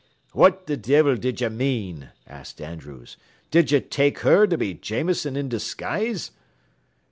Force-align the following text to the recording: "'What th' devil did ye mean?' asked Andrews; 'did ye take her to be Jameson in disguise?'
"'What 0.33 0.65
th' 0.65 0.81
devil 0.81 1.15
did 1.15 1.41
ye 1.41 1.49
mean?' 1.49 2.09
asked 2.25 2.59
Andrews; 2.59 3.17
'did 3.51 3.71
ye 3.71 3.81
take 3.81 4.21
her 4.21 4.47
to 4.47 4.57
be 4.57 4.73
Jameson 4.73 5.35
in 5.35 5.47
disguise?' 5.47 6.31